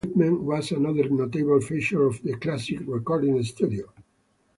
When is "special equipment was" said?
0.03-0.71